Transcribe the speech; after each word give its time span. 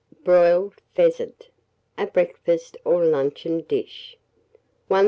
BROILED 0.23 0.81
PHEASANT 0.95 1.49
(a 1.95 2.07
Breakfast 2.07 2.75
or 2.83 3.05
Luncheon 3.05 3.59
Dish). 3.61 4.17
1043. 4.87 4.97